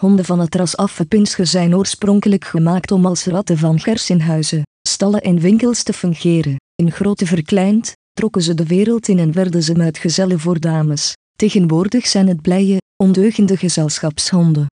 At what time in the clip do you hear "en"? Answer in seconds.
5.20-5.40, 9.18-9.32